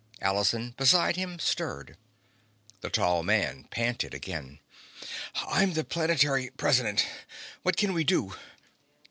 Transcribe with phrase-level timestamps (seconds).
[0.19, 1.95] Allison, beside him, stirred.
[2.79, 4.57] The tall man panted again:
[5.45, 7.05] "I'm the planetary president.
[7.61, 8.33] What can we do?"